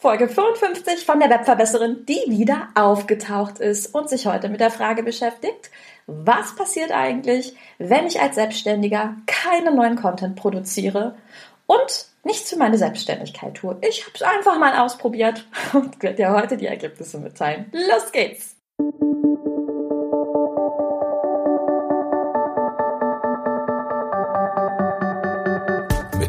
Folge 0.00 0.28
55 0.28 1.04
von 1.04 1.18
der 1.18 1.28
Webverbesserin, 1.28 2.06
die 2.06 2.22
wieder 2.28 2.68
aufgetaucht 2.76 3.58
ist 3.58 3.92
und 3.92 4.08
sich 4.08 4.26
heute 4.26 4.48
mit 4.48 4.60
der 4.60 4.70
Frage 4.70 5.02
beschäftigt, 5.02 5.72
was 6.06 6.54
passiert 6.54 6.92
eigentlich, 6.92 7.56
wenn 7.78 8.06
ich 8.06 8.20
als 8.20 8.36
Selbstständiger 8.36 9.16
keinen 9.26 9.74
neuen 9.74 9.96
Content 9.96 10.36
produziere 10.36 11.16
und 11.66 12.06
nichts 12.22 12.50
für 12.50 12.58
meine 12.58 12.78
Selbstständigkeit 12.78 13.54
tue. 13.54 13.76
Ich 13.80 14.02
habe 14.02 14.12
es 14.14 14.22
einfach 14.22 14.56
mal 14.60 14.78
ausprobiert 14.78 15.48
und 15.72 16.00
werde 16.00 16.16
dir 16.16 16.30
heute 16.30 16.56
die 16.56 16.66
Ergebnisse 16.66 17.18
mitteilen. 17.18 17.66
Los 17.72 18.12
geht's! 18.12 18.54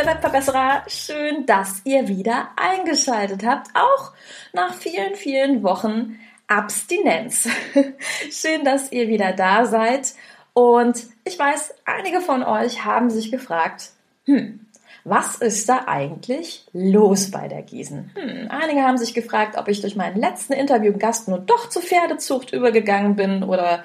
Liebe 0.00 0.12
Webverbesserer, 0.12 0.82
schön, 0.86 1.44
dass 1.46 1.82
ihr 1.84 2.08
wieder 2.08 2.50
eingeschaltet 2.56 3.44
habt, 3.44 3.68
auch 3.74 4.12
nach 4.52 4.74
vielen, 4.74 5.14
vielen 5.14 5.62
Wochen 5.62 6.18
Abstinenz. 6.46 7.48
schön, 8.30 8.64
dass 8.64 8.92
ihr 8.92 9.08
wieder 9.08 9.32
da 9.32 9.66
seid. 9.66 10.14
Und 10.54 11.04
ich 11.24 11.38
weiß, 11.38 11.74
einige 11.84 12.20
von 12.20 12.42
euch 12.42 12.84
haben 12.84 13.10
sich 13.10 13.30
gefragt, 13.30 13.90
hm, 14.24 14.60
was 15.04 15.36
ist 15.36 15.68
da 15.68 15.84
eigentlich 15.86 16.66
los 16.72 17.30
bei 17.30 17.48
der 17.48 17.62
Gießen? 17.62 18.10
Hm, 18.14 18.48
einige 18.48 18.82
haben 18.82 18.96
sich 18.96 19.12
gefragt, 19.12 19.58
ob 19.58 19.68
ich 19.68 19.82
durch 19.82 19.96
meinen 19.96 20.18
letzten 20.18 20.54
Interviewgast 20.54 21.28
nun 21.28 21.44
doch 21.44 21.68
zur 21.68 21.82
Pferdezucht 21.82 22.52
übergegangen 22.52 23.16
bin 23.16 23.42
oder 23.42 23.82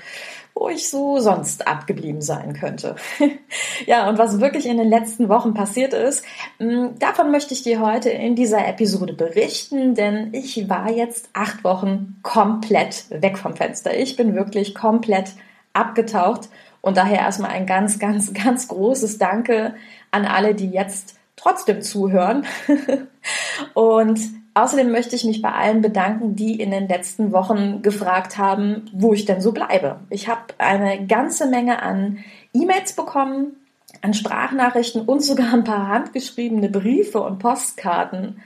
wo 0.55 0.69
ich 0.69 0.89
so 0.89 1.19
sonst 1.19 1.67
abgeblieben 1.67 2.21
sein 2.21 2.53
könnte. 2.53 2.95
ja, 3.85 4.07
und 4.09 4.17
was 4.17 4.39
wirklich 4.39 4.65
in 4.65 4.77
den 4.77 4.87
letzten 4.87 5.27
Wochen 5.27 5.53
passiert 5.53 5.93
ist, 5.93 6.23
mm, 6.59 6.97
davon 6.97 7.29
möchte 7.29 7.53
ich 7.53 7.61
dir 7.61 7.81
heute 7.81 8.09
in 8.09 8.35
dieser 8.35 8.65
Episode 8.65 9.13
berichten, 9.13 9.95
denn 9.95 10.33
ich 10.33 10.69
war 10.69 10.89
jetzt 10.89 11.29
acht 11.33 11.63
Wochen 11.65 12.17
komplett 12.23 13.05
weg 13.09 13.37
vom 13.37 13.55
Fenster. 13.55 13.95
Ich 13.95 14.15
bin 14.15 14.33
wirklich 14.33 14.73
komplett 14.73 15.33
abgetaucht 15.73 16.47
und 16.79 16.95
daher 16.95 17.19
erstmal 17.19 17.51
ein 17.51 17.65
ganz, 17.65 17.99
ganz, 17.99 18.33
ganz 18.33 18.69
großes 18.69 19.17
Danke 19.17 19.75
an 20.11 20.25
alle, 20.25 20.55
die 20.55 20.69
jetzt 20.69 21.17
trotzdem 21.35 21.81
zuhören. 21.81 22.45
und 23.73 24.19
Außerdem 24.55 24.89
möchte 24.89 25.17
ich 25.17 25.25
mich 25.25 25.41
bei 25.41 25.51
allen 25.51 25.81
bedanken, 25.81 26.37
die 26.37 26.61
in 26.61 26.71
den 26.71 26.87
letzten 26.87 27.33
Wochen 27.33 27.81
gefragt 27.81 28.37
haben, 28.37 28.89
wo 28.93 29.13
ich 29.13 29.25
denn 29.25 29.41
so 29.41 29.51
bleibe. 29.51 29.97
Ich 30.09 30.29
habe 30.29 30.41
eine 30.57 31.05
ganze 31.07 31.47
Menge 31.47 31.83
an 31.83 32.19
E-Mails 32.53 32.93
bekommen, 32.93 33.57
an 34.01 34.13
Sprachnachrichten 34.13 35.01
und 35.01 35.21
sogar 35.21 35.53
ein 35.53 35.65
paar 35.65 35.89
handgeschriebene 35.89 36.69
Briefe 36.69 37.19
und 37.19 37.39
Postkarten. 37.39 38.41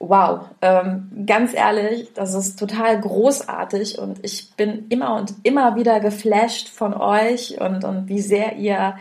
Wow, 0.00 0.46
ähm, 0.62 1.24
ganz 1.26 1.54
ehrlich, 1.54 2.12
das 2.12 2.34
ist 2.34 2.58
total 2.58 3.00
großartig 3.00 4.00
und 4.00 4.18
ich 4.24 4.52
bin 4.56 4.86
immer 4.88 5.14
und 5.14 5.32
immer 5.44 5.76
wieder 5.76 6.00
geflasht 6.00 6.70
von 6.70 6.92
euch 6.92 7.60
und, 7.60 7.84
und 7.84 8.08
wie 8.08 8.20
sehr 8.20 8.56
ihr 8.56 8.96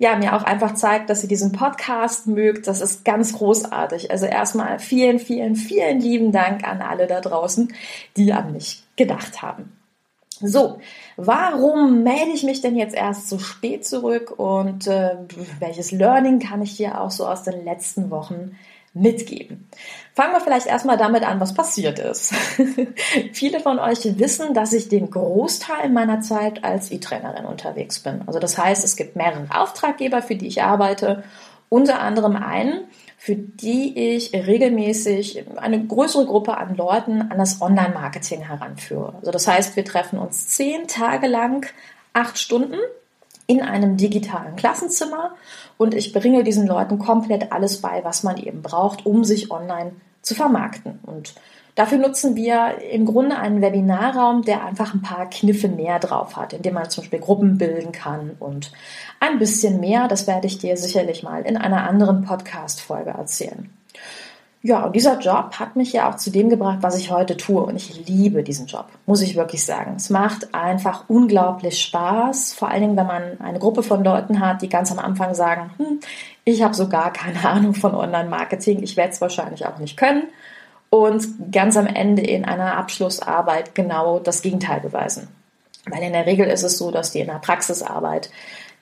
ja, 0.00 0.16
mir 0.16 0.34
auch 0.34 0.44
einfach 0.44 0.72
zeigt, 0.72 1.10
dass 1.10 1.22
ihr 1.22 1.28
diesen 1.28 1.52
Podcast 1.52 2.26
mögt. 2.26 2.66
Das 2.66 2.80
ist 2.80 3.04
ganz 3.04 3.34
großartig. 3.34 4.10
Also 4.10 4.24
erstmal 4.24 4.78
vielen, 4.78 5.18
vielen, 5.18 5.56
vielen 5.56 6.00
lieben 6.00 6.32
Dank 6.32 6.66
an 6.66 6.80
alle 6.80 7.06
da 7.06 7.20
draußen, 7.20 7.74
die 8.16 8.32
an 8.32 8.54
mich 8.54 8.82
gedacht 8.96 9.42
haben. 9.42 9.76
So, 10.40 10.78
warum 11.18 12.02
melde 12.02 12.30
ich 12.32 12.44
mich 12.44 12.62
denn 12.62 12.76
jetzt 12.76 12.94
erst 12.94 13.28
so 13.28 13.38
spät 13.38 13.86
zurück 13.86 14.32
und 14.38 14.86
äh, 14.86 15.16
welches 15.58 15.92
Learning 15.92 16.38
kann 16.38 16.62
ich 16.62 16.78
dir 16.78 16.98
auch 16.98 17.10
so 17.10 17.26
aus 17.26 17.42
den 17.42 17.62
letzten 17.62 18.10
Wochen 18.10 18.56
mitgeben. 18.92 19.68
Fangen 20.14 20.32
wir 20.32 20.40
vielleicht 20.40 20.66
erstmal 20.66 20.96
damit 20.96 21.22
an, 21.22 21.40
was 21.40 21.54
passiert 21.54 21.98
ist. 21.98 22.34
Viele 23.32 23.60
von 23.60 23.78
euch 23.78 24.18
wissen, 24.18 24.52
dass 24.52 24.72
ich 24.72 24.88
den 24.88 25.10
Großteil 25.10 25.90
meiner 25.90 26.20
Zeit 26.20 26.64
als 26.64 26.90
E-Trainerin 26.90 27.44
unterwegs 27.44 28.00
bin. 28.00 28.22
Also 28.26 28.40
das 28.40 28.58
heißt, 28.58 28.84
es 28.84 28.96
gibt 28.96 29.14
mehrere 29.14 29.46
Auftraggeber, 29.54 30.22
für 30.22 30.34
die 30.34 30.48
ich 30.48 30.62
arbeite, 30.62 31.22
unter 31.68 32.00
anderem 32.00 32.34
einen, 32.34 32.82
für 33.16 33.36
die 33.36 34.16
ich 34.16 34.34
regelmäßig 34.34 35.44
eine 35.56 35.86
größere 35.86 36.26
Gruppe 36.26 36.56
an 36.56 36.74
Leuten 36.74 37.22
an 37.30 37.38
das 37.38 37.62
Online-Marketing 37.62 38.42
heranführe. 38.42 39.14
Also 39.20 39.30
das 39.30 39.46
heißt, 39.46 39.76
wir 39.76 39.84
treffen 39.84 40.18
uns 40.18 40.48
zehn 40.48 40.88
Tage 40.88 41.28
lang, 41.28 41.66
acht 42.12 42.38
Stunden 42.38 42.78
in 43.50 43.62
einem 43.62 43.96
digitalen 43.96 44.54
Klassenzimmer 44.54 45.32
und 45.76 45.92
ich 45.92 46.12
bringe 46.12 46.44
diesen 46.44 46.68
Leuten 46.68 47.00
komplett 47.00 47.50
alles 47.50 47.80
bei, 47.80 48.04
was 48.04 48.22
man 48.22 48.36
eben 48.36 48.62
braucht, 48.62 49.04
um 49.04 49.24
sich 49.24 49.50
online 49.50 49.90
zu 50.22 50.36
vermarkten. 50.36 51.00
Und 51.02 51.34
dafür 51.74 51.98
nutzen 51.98 52.36
wir 52.36 52.80
im 52.92 53.06
Grunde 53.06 53.36
einen 53.36 53.60
Webinarraum, 53.60 54.42
der 54.42 54.64
einfach 54.64 54.94
ein 54.94 55.02
paar 55.02 55.28
Kniffe 55.28 55.66
mehr 55.66 55.98
drauf 55.98 56.36
hat, 56.36 56.52
indem 56.52 56.74
man 56.74 56.90
zum 56.90 57.02
Beispiel 57.02 57.18
Gruppen 57.18 57.58
bilden 57.58 57.90
kann 57.90 58.36
und 58.38 58.70
ein 59.18 59.40
bisschen 59.40 59.80
mehr. 59.80 60.06
Das 60.06 60.28
werde 60.28 60.46
ich 60.46 60.58
dir 60.58 60.76
sicherlich 60.76 61.24
mal 61.24 61.42
in 61.42 61.56
einer 61.56 61.88
anderen 61.88 62.22
Podcast-Folge 62.22 63.10
erzählen. 63.10 63.68
Ja, 64.62 64.84
und 64.84 64.94
dieser 64.94 65.18
Job 65.18 65.54
hat 65.58 65.76
mich 65.76 65.94
ja 65.94 66.10
auch 66.10 66.16
zu 66.16 66.30
dem 66.30 66.50
gebracht, 66.50 66.78
was 66.82 66.98
ich 66.98 67.10
heute 67.10 67.36
tue. 67.38 67.62
Und 67.62 67.76
ich 67.76 68.06
liebe 68.06 68.42
diesen 68.42 68.66
Job, 68.66 68.86
muss 69.06 69.22
ich 69.22 69.34
wirklich 69.34 69.64
sagen. 69.64 69.94
Es 69.96 70.10
macht 70.10 70.54
einfach 70.54 71.04
unglaublich 71.08 71.80
Spaß, 71.80 72.52
vor 72.52 72.68
allen 72.68 72.82
Dingen, 72.82 72.96
wenn 72.96 73.06
man 73.06 73.40
eine 73.40 73.58
Gruppe 73.58 73.82
von 73.82 74.04
Leuten 74.04 74.40
hat, 74.40 74.60
die 74.60 74.68
ganz 74.68 74.92
am 74.92 74.98
Anfang 74.98 75.34
sagen, 75.34 75.70
hm, 75.78 76.00
ich 76.44 76.62
habe 76.62 76.74
so 76.74 76.88
gar 76.88 77.10
keine 77.12 77.42
Ahnung 77.48 77.74
von 77.74 77.94
Online-Marketing, 77.94 78.82
ich 78.82 78.98
werde 78.98 79.12
es 79.12 79.20
wahrscheinlich 79.22 79.64
auch 79.64 79.78
nicht 79.78 79.96
können. 79.96 80.24
Und 80.90 81.52
ganz 81.52 81.76
am 81.76 81.86
Ende 81.86 82.22
in 82.22 82.44
einer 82.44 82.76
Abschlussarbeit 82.76 83.74
genau 83.74 84.18
das 84.18 84.42
Gegenteil 84.42 84.80
beweisen. 84.80 85.28
Weil 85.88 86.02
in 86.02 86.12
der 86.12 86.26
Regel 86.26 86.46
ist 86.48 86.64
es 86.64 86.76
so, 86.76 86.90
dass 86.90 87.12
die 87.12 87.20
in 87.20 87.28
der 87.28 87.34
Praxisarbeit 87.34 88.28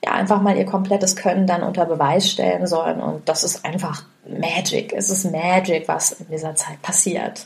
ja 0.03 0.11
einfach 0.11 0.41
mal 0.41 0.57
ihr 0.57 0.65
komplettes 0.65 1.15
Können 1.15 1.47
dann 1.47 1.63
unter 1.63 1.85
Beweis 1.85 2.29
stellen 2.29 2.67
sollen. 2.67 3.01
Und 3.01 3.27
das 3.27 3.43
ist 3.43 3.65
einfach 3.65 4.03
Magic. 4.25 4.93
Es 4.93 5.09
ist 5.09 5.29
Magic, 5.31 5.87
was 5.87 6.11
in 6.11 6.27
dieser 6.29 6.55
Zeit 6.55 6.81
passiert. 6.81 7.45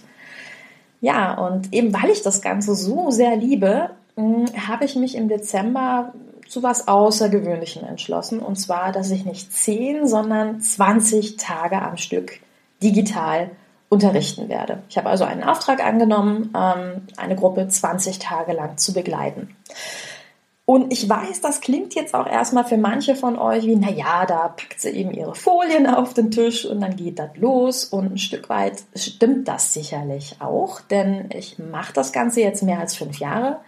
Ja, 1.02 1.34
und 1.34 1.74
eben 1.74 1.94
weil 1.94 2.10
ich 2.10 2.22
das 2.22 2.42
Ganze 2.42 2.76
so 2.76 3.12
sehr 3.12 3.36
liebe, 3.36 3.90
hm, 4.16 4.46
habe 4.68 4.86
ich 4.86 4.96
mich 4.96 5.16
im 5.16 5.28
Dezember 5.28 6.14
zu 6.48 6.62
was 6.64 6.88
Außergewöhnlichem 6.88 7.84
entschlossen. 7.84 8.40
Und 8.40 8.58
zwar, 8.58 8.92
dass 8.92 9.12
ich 9.12 9.26
nicht 9.26 9.52
10, 9.52 10.08
sondern 10.08 10.62
20 10.62 11.38
Tage 11.38 11.82
am 11.82 11.98
Stück 11.98 12.40
digital 12.82 13.50
unterrichten 13.90 14.50
werde. 14.50 14.80
Ich 14.90 14.98
habe 14.98 15.10
also 15.10 15.24
einen 15.24 15.44
Auftrag 15.44 15.84
angenommen, 15.84 16.54
ähm, 16.56 17.08
eine 17.18 17.36
Gruppe 17.36 17.68
20 17.68 18.20
Tage 18.20 18.54
lang 18.54 18.78
zu 18.78 18.94
begleiten. 18.94 19.56
Und 20.66 20.94
ich 20.94 21.10
weiß, 21.10 21.42
das 21.42 21.60
klingt 21.60 21.94
jetzt 21.94 22.14
auch 22.14 22.26
erstmal 22.26 22.64
für 22.64 22.78
manche 22.78 23.16
von 23.16 23.38
euch 23.38 23.66
wie, 23.66 23.76
na 23.76 23.92
ja, 23.92 24.26
da 24.26 24.48
packt 24.48 24.80
sie 24.80 24.92
eben 24.92 25.12
ihre 25.12 25.36
Folien 25.36 25.88
auf 25.88 26.14
den 26.14 26.32
Tisch 26.32 26.64
und 26.64 26.80
dann 26.80 26.96
geht 26.96 27.20
das 27.20 27.32
los. 27.36 27.84
Und 27.84 28.14
ein 28.14 28.18
Stück 28.18 28.48
weit 28.48 28.82
stimmt 28.96 29.50
das 29.50 29.74
sicherlich 29.74 30.38
auch, 30.40 30.80
denn 30.80 31.30
ich 31.34 31.60
mache 31.60 31.92
das 31.92 32.14
Ganze 32.14 32.40
jetzt 32.40 32.64
mehr 32.64 32.80
als 32.80 32.96
fünf 32.96 33.20
Jahre. 33.20 33.60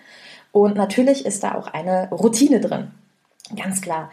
Und 0.53 0.77
natürlich 0.77 1.25
ist 1.25 1.43
da 1.43 1.55
auch 1.55 1.67
eine 1.67 2.09
Routine 2.11 2.61
drin. 2.61 2.91
Ganz 3.57 3.81
klar. 3.81 4.09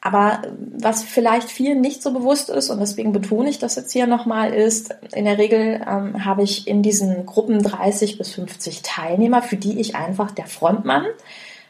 Aber 0.00 0.42
was 0.58 1.04
vielleicht 1.04 1.48
vielen 1.48 1.80
nicht 1.80 2.02
so 2.02 2.12
bewusst 2.12 2.50
ist, 2.50 2.68
und 2.68 2.80
deswegen 2.80 3.12
betone 3.12 3.48
ich 3.48 3.60
das 3.60 3.76
jetzt 3.76 3.92
hier 3.92 4.08
nochmal, 4.08 4.52
ist, 4.52 4.94
in 5.14 5.24
der 5.24 5.38
Regel 5.38 5.80
ähm, 5.88 6.24
habe 6.24 6.42
ich 6.42 6.66
in 6.66 6.82
diesen 6.82 7.24
Gruppen 7.26 7.62
30 7.62 8.18
bis 8.18 8.34
50 8.34 8.82
Teilnehmer, 8.82 9.40
für 9.40 9.56
die 9.56 9.80
ich 9.80 9.94
einfach 9.94 10.32
der 10.32 10.46
Frontmann 10.46 11.06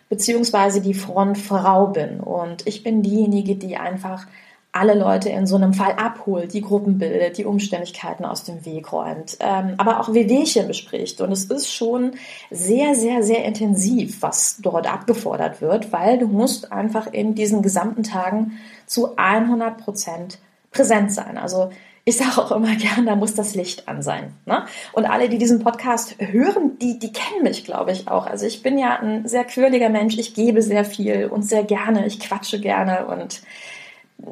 beziehungsweise 0.08 0.80
die 0.80 0.94
Frontfrau 0.94 1.88
bin. 1.88 2.20
Und 2.20 2.66
ich 2.66 2.82
bin 2.82 3.02
diejenige, 3.02 3.56
die 3.56 3.76
einfach 3.76 4.26
alle 4.74 4.94
Leute 4.94 5.28
in 5.28 5.46
so 5.46 5.54
einem 5.54 5.72
Fall 5.72 5.92
abholt, 5.92 6.52
die 6.52 6.60
Gruppen 6.60 6.98
bildet, 6.98 7.38
die 7.38 7.44
Umständlichkeiten 7.44 8.24
aus 8.24 8.42
dem 8.42 8.64
Weg 8.66 8.92
räumt, 8.92 9.36
ähm, 9.38 9.74
aber 9.76 10.00
auch 10.00 10.12
Wehwehchen 10.12 10.66
bespricht. 10.66 11.20
Und 11.20 11.30
es 11.30 11.44
ist 11.44 11.72
schon 11.72 12.12
sehr, 12.50 12.96
sehr, 12.96 13.22
sehr 13.22 13.44
intensiv, 13.44 14.20
was 14.20 14.58
dort 14.60 14.92
abgefordert 14.92 15.62
wird, 15.62 15.92
weil 15.92 16.18
du 16.18 16.26
musst 16.26 16.72
einfach 16.72 17.06
in 17.06 17.36
diesen 17.36 17.62
gesamten 17.62 18.02
Tagen 18.02 18.58
zu 18.86 19.16
100 19.16 19.78
Prozent 19.78 20.38
präsent 20.72 21.12
sein. 21.12 21.38
Also 21.38 21.70
ich 22.04 22.16
sage 22.16 22.38
auch 22.38 22.52
immer 22.52 22.74
gern, 22.76 23.06
da 23.06 23.16
muss 23.16 23.34
das 23.34 23.54
Licht 23.54 23.88
an 23.88 24.02
sein. 24.02 24.34
Ne? 24.44 24.64
Und 24.92 25.06
alle, 25.06 25.28
die 25.28 25.38
diesen 25.38 25.60
Podcast 25.60 26.16
hören, 26.18 26.78
die, 26.78 26.98
die 26.98 27.12
kennen 27.12 27.42
mich, 27.42 27.64
glaube 27.64 27.92
ich, 27.92 28.08
auch. 28.08 28.26
Also 28.26 28.46
ich 28.46 28.62
bin 28.62 28.78
ja 28.78 28.98
ein 29.00 29.26
sehr 29.26 29.44
quirliger 29.44 29.88
Mensch, 29.88 30.18
ich 30.18 30.34
gebe 30.34 30.60
sehr 30.60 30.84
viel 30.84 31.26
und 31.26 31.42
sehr 31.42 31.64
gerne, 31.64 32.06
ich 32.06 32.20
quatsche 32.20 32.60
gerne 32.60 33.06
und 33.06 33.42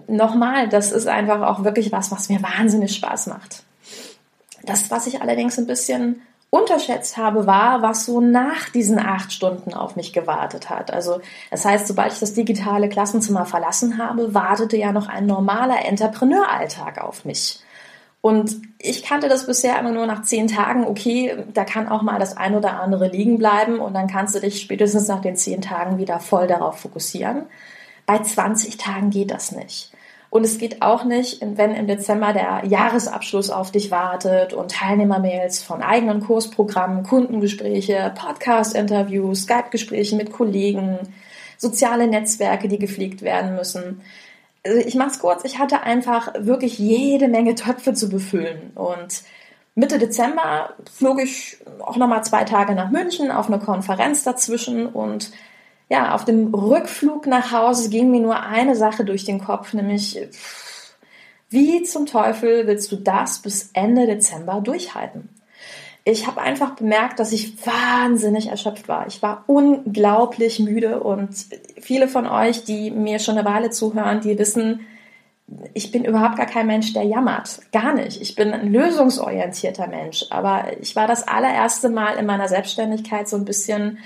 nochmal, 0.06 0.68
das 0.68 0.92
ist 0.92 1.06
einfach 1.06 1.42
auch 1.42 1.64
wirklich 1.64 1.92
was, 1.92 2.10
was 2.10 2.28
mir 2.28 2.42
wahnsinnig 2.42 2.94
Spaß 2.94 3.28
macht. 3.28 3.62
Das, 4.64 4.90
was 4.90 5.06
ich 5.06 5.22
allerdings 5.22 5.58
ein 5.58 5.66
bisschen 5.66 6.22
unterschätzt 6.52 7.16
habe, 7.16 7.46
war, 7.46 7.80
was 7.80 8.04
so 8.04 8.20
nach 8.20 8.68
diesen 8.68 8.98
acht 8.98 9.32
Stunden 9.32 9.72
auf 9.72 9.96
mich 9.96 10.12
gewartet 10.12 10.68
hat. 10.68 10.92
Also 10.92 11.22
das 11.50 11.64
heißt, 11.64 11.88
sobald 11.88 12.12
ich 12.12 12.18
das 12.18 12.34
digitale 12.34 12.90
Klassenzimmer 12.90 13.46
verlassen 13.46 13.96
habe, 13.96 14.34
wartete 14.34 14.76
ja 14.76 14.92
noch 14.92 15.08
ein 15.08 15.24
normaler 15.24 15.82
Entrepreneuralltag 15.86 17.02
auf 17.02 17.24
mich. 17.24 17.60
Und 18.20 18.60
ich 18.78 19.02
kannte 19.02 19.30
das 19.30 19.46
bisher 19.46 19.80
immer 19.80 19.92
nur 19.92 20.06
nach 20.06 20.24
zehn 20.24 20.46
Tagen, 20.46 20.86
okay, 20.86 21.42
da 21.54 21.64
kann 21.64 21.88
auch 21.88 22.02
mal 22.02 22.18
das 22.18 22.36
ein 22.36 22.54
oder 22.54 22.78
andere 22.80 23.08
liegen 23.08 23.38
bleiben 23.38 23.80
und 23.80 23.94
dann 23.94 24.06
kannst 24.06 24.34
du 24.34 24.40
dich 24.40 24.60
spätestens 24.60 25.08
nach 25.08 25.22
den 25.22 25.36
zehn 25.36 25.62
Tagen 25.62 25.96
wieder 25.96 26.20
voll 26.20 26.46
darauf 26.46 26.80
fokussieren. 26.80 27.44
Bei 28.04 28.18
20 28.18 28.76
Tagen 28.76 29.08
geht 29.08 29.30
das 29.30 29.52
nicht. 29.52 29.90
Und 30.32 30.44
es 30.44 30.56
geht 30.56 30.80
auch 30.80 31.04
nicht, 31.04 31.42
wenn 31.42 31.74
im 31.74 31.86
Dezember 31.86 32.32
der 32.32 32.62
Jahresabschluss 32.64 33.50
auf 33.50 33.70
dich 33.70 33.90
wartet 33.90 34.54
und 34.54 34.70
Teilnehmermails 34.70 35.62
von 35.62 35.82
eigenen 35.82 36.20
Kursprogrammen, 36.20 37.02
Kundengespräche, 37.02 38.14
Podcast-Interviews, 38.14 39.42
Skype-Gespräche 39.42 40.16
mit 40.16 40.32
Kollegen, 40.32 41.00
soziale 41.58 42.06
Netzwerke, 42.06 42.66
die 42.68 42.78
gepflegt 42.78 43.20
werden 43.20 43.56
müssen. 43.56 44.00
Also 44.64 44.78
ich 44.78 44.94
mach's 44.94 45.18
kurz, 45.18 45.44
ich 45.44 45.58
hatte 45.58 45.82
einfach 45.82 46.32
wirklich 46.38 46.78
jede 46.78 47.28
Menge 47.28 47.54
Töpfe 47.54 47.92
zu 47.92 48.08
befüllen 48.08 48.70
und 48.74 49.24
Mitte 49.74 49.98
Dezember 49.98 50.70
flog 50.90 51.20
ich 51.20 51.58
auch 51.80 51.98
nochmal 51.98 52.24
zwei 52.24 52.44
Tage 52.44 52.74
nach 52.74 52.90
München 52.90 53.30
auf 53.30 53.48
eine 53.48 53.58
Konferenz 53.58 54.24
dazwischen 54.24 54.86
und 54.86 55.30
ja, 55.88 56.14
auf 56.14 56.24
dem 56.24 56.54
Rückflug 56.54 57.26
nach 57.26 57.52
Hause 57.52 57.90
ging 57.90 58.10
mir 58.10 58.20
nur 58.20 58.40
eine 58.40 58.76
Sache 58.76 59.04
durch 59.04 59.24
den 59.24 59.44
Kopf, 59.44 59.72
nämlich 59.74 60.18
wie 61.50 61.82
zum 61.82 62.06
Teufel 62.06 62.66
willst 62.66 62.90
du 62.92 62.96
das 62.96 63.40
bis 63.40 63.70
Ende 63.74 64.06
Dezember 64.06 64.60
durchhalten? 64.62 65.28
Ich 66.04 66.26
habe 66.26 66.40
einfach 66.40 66.74
bemerkt, 66.74 67.20
dass 67.20 67.30
ich 67.30 67.64
wahnsinnig 67.64 68.48
erschöpft 68.48 68.88
war. 68.88 69.06
Ich 69.06 69.22
war 69.22 69.44
unglaublich 69.46 70.58
müde 70.58 71.00
und 71.00 71.30
viele 71.78 72.08
von 72.08 72.26
euch, 72.26 72.64
die 72.64 72.90
mir 72.90 73.18
schon 73.18 73.38
eine 73.38 73.48
Weile 73.48 73.70
zuhören, 73.70 74.20
die 74.20 74.38
wissen, 74.38 74.80
ich 75.74 75.92
bin 75.92 76.04
überhaupt 76.04 76.36
gar 76.36 76.46
kein 76.46 76.66
Mensch, 76.66 76.92
der 76.92 77.04
jammert. 77.04 77.60
Gar 77.72 77.94
nicht. 77.94 78.20
Ich 78.20 78.34
bin 78.34 78.52
ein 78.52 78.72
lösungsorientierter 78.72 79.86
Mensch. 79.86 80.24
Aber 80.30 80.64
ich 80.80 80.96
war 80.96 81.06
das 81.06 81.28
allererste 81.28 81.90
Mal 81.90 82.14
in 82.14 82.26
meiner 82.26 82.48
Selbstständigkeit 82.48 83.28
so 83.28 83.36
ein 83.36 83.44
bisschen 83.44 83.98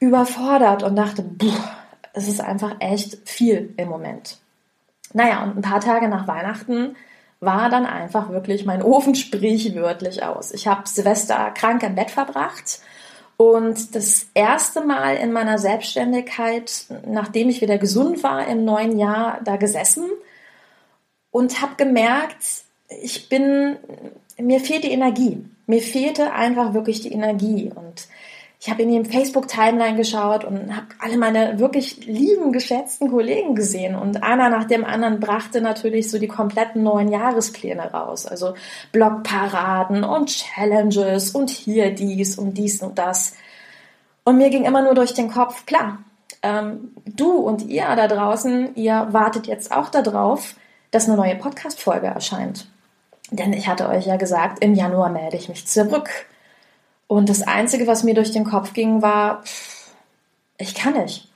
überfordert 0.00 0.82
und 0.82 0.96
dachte, 0.96 1.24
es 2.12 2.28
ist 2.28 2.40
einfach 2.40 2.76
echt 2.80 3.18
viel 3.28 3.74
im 3.76 3.88
Moment. 3.88 4.38
Naja, 5.12 5.42
und 5.42 5.56
ein 5.56 5.62
paar 5.62 5.80
Tage 5.80 6.08
nach 6.08 6.28
Weihnachten 6.28 6.96
war 7.40 7.70
dann 7.70 7.86
einfach 7.86 8.30
wirklich 8.30 8.64
mein 8.64 8.82
Ofen 8.94 9.14
sprichwörtlich 9.14 10.22
aus. 10.22 10.52
Ich 10.52 10.66
habe 10.66 10.88
Silvester 10.88 11.50
krank 11.52 11.82
im 11.82 11.94
Bett 11.94 12.10
verbracht 12.10 12.80
und 13.36 13.94
das 13.94 14.26
erste 14.34 14.84
Mal 14.84 15.16
in 15.16 15.32
meiner 15.32 15.58
Selbstständigkeit, 15.58 16.86
nachdem 17.06 17.48
ich 17.48 17.60
wieder 17.60 17.78
gesund 17.78 18.22
war 18.24 18.46
im 18.48 18.64
neuen 18.64 18.98
Jahr, 18.98 19.40
da 19.44 19.56
gesessen 19.56 20.10
und 21.30 21.62
habe 21.62 21.76
gemerkt, 21.76 22.64
ich 23.02 23.28
bin, 23.28 23.76
mir 24.38 24.60
fehlt 24.60 24.84
die 24.84 24.90
Energie. 24.90 25.44
Mir 25.66 25.82
fehlte 25.82 26.32
einfach 26.32 26.74
wirklich 26.74 27.00
die 27.00 27.12
Energie 27.12 27.70
und 27.72 28.08
ich 28.60 28.68
habe 28.68 28.82
in 28.82 29.04
die 29.04 29.08
Facebook-Timeline 29.08 29.96
geschaut 29.96 30.44
und 30.44 30.74
habe 30.74 30.86
alle 30.98 31.16
meine 31.16 31.60
wirklich 31.60 32.06
lieben, 32.06 32.52
geschätzten 32.52 33.08
Kollegen 33.08 33.54
gesehen. 33.54 33.94
Und 33.94 34.24
einer 34.24 34.48
nach 34.48 34.64
dem 34.64 34.84
anderen 34.84 35.20
brachte 35.20 35.60
natürlich 35.60 36.10
so 36.10 36.18
die 36.18 36.26
kompletten 36.26 36.82
neuen 36.82 37.08
Jahrespläne 37.08 37.92
raus. 37.92 38.26
Also 38.26 38.54
Blogparaden 38.90 40.02
und 40.02 40.26
Challenges 40.28 41.30
und 41.30 41.50
hier 41.50 41.94
dies 41.94 42.36
und 42.36 42.54
dies 42.54 42.82
und 42.82 42.98
das. 42.98 43.34
Und 44.24 44.38
mir 44.38 44.50
ging 44.50 44.64
immer 44.64 44.82
nur 44.82 44.94
durch 44.94 45.14
den 45.14 45.30
Kopf, 45.30 45.64
klar, 45.64 45.98
ähm, 46.42 46.92
du 47.06 47.30
und 47.30 47.62
ihr 47.62 47.86
da 47.94 48.08
draußen, 48.08 48.74
ihr 48.74 49.08
wartet 49.12 49.46
jetzt 49.46 49.70
auch 49.70 49.88
darauf, 49.88 50.56
dass 50.90 51.06
eine 51.06 51.16
neue 51.16 51.36
Podcast-Folge 51.36 52.08
erscheint. 52.08 52.68
Denn 53.30 53.52
ich 53.52 53.68
hatte 53.68 53.88
euch 53.88 54.06
ja 54.06 54.16
gesagt, 54.16 54.64
im 54.64 54.74
Januar 54.74 55.10
melde 55.10 55.36
ich 55.36 55.48
mich 55.48 55.66
zurück. 55.66 56.10
Und 57.08 57.28
das 57.28 57.42
Einzige, 57.42 57.88
was 57.88 58.04
mir 58.04 58.14
durch 58.14 58.30
den 58.30 58.44
Kopf 58.44 58.74
ging, 58.74 59.02
war, 59.02 59.42
ich 60.58 60.74
kann 60.74 60.92
nicht. 60.92 61.28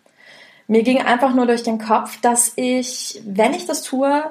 Mir 0.68 0.84
ging 0.84 1.02
einfach 1.02 1.34
nur 1.34 1.46
durch 1.46 1.64
den 1.64 1.78
Kopf, 1.78 2.20
dass 2.20 2.52
ich, 2.56 3.20
wenn 3.26 3.54
ich 3.54 3.66
das 3.66 3.82
tue, 3.82 4.22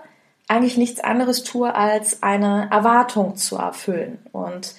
eigentlich 0.47 0.77
nichts 0.77 0.99
anderes 0.99 1.43
tue, 1.43 1.75
als 1.75 2.23
eine 2.23 2.69
Erwartung 2.71 3.35
zu 3.35 3.57
erfüllen. 3.57 4.19
Und 4.31 4.75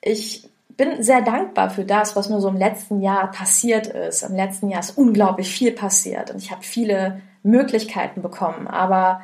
ich 0.00 0.48
bin 0.68 1.02
sehr 1.02 1.22
dankbar 1.22 1.70
für 1.70 1.84
das, 1.84 2.14
was 2.14 2.28
mir 2.28 2.40
so 2.40 2.48
im 2.48 2.56
letzten 2.56 3.00
Jahr 3.00 3.30
passiert 3.30 3.88
ist. 3.88 4.22
Im 4.22 4.36
letzten 4.36 4.68
Jahr 4.68 4.80
ist 4.80 4.96
unglaublich 4.96 5.50
viel 5.50 5.72
passiert 5.72 6.30
und 6.30 6.42
ich 6.42 6.52
habe 6.52 6.62
viele 6.62 7.20
Möglichkeiten 7.42 8.22
bekommen. 8.22 8.68
Aber 8.68 9.22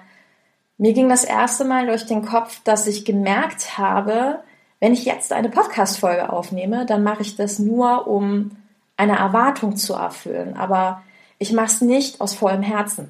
mir 0.78 0.92
ging 0.92 1.08
das 1.08 1.22
erste 1.22 1.64
Mal 1.64 1.86
durch 1.86 2.06
den 2.06 2.24
Kopf, 2.24 2.60
dass 2.64 2.88
ich 2.88 3.04
gemerkt 3.04 3.78
habe, 3.78 4.40
wenn 4.84 4.92
ich 4.92 5.06
jetzt 5.06 5.32
eine 5.32 5.48
Podcast-Folge 5.48 6.30
aufnehme, 6.30 6.84
dann 6.84 7.02
mache 7.02 7.22
ich 7.22 7.36
das 7.36 7.58
nur, 7.58 8.06
um 8.06 8.50
eine 8.98 9.16
Erwartung 9.16 9.76
zu 9.76 9.94
erfüllen. 9.94 10.58
Aber 10.58 11.02
ich 11.38 11.52
mache 11.54 11.68
es 11.68 11.80
nicht 11.80 12.20
aus 12.20 12.34
vollem 12.34 12.60
Herzen. 12.60 13.08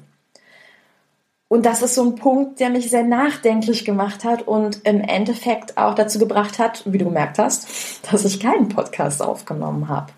Und 1.49 1.65
das 1.65 1.81
ist 1.81 1.95
so 1.95 2.05
ein 2.05 2.15
Punkt, 2.15 2.61
der 2.61 2.69
mich 2.69 2.89
sehr 2.89 3.03
nachdenklich 3.03 3.83
gemacht 3.83 4.23
hat 4.23 4.43
und 4.43 4.85
im 4.87 5.01
Endeffekt 5.01 5.77
auch 5.77 5.95
dazu 5.95 6.17
gebracht 6.17 6.59
hat, 6.59 6.83
wie 6.85 6.97
du 6.97 7.03
gemerkt 7.03 7.39
hast, 7.39 7.67
dass 8.09 8.23
ich 8.23 8.39
keinen 8.39 8.69
Podcast 8.69 9.21
aufgenommen 9.21 9.89
habe. 9.89 10.13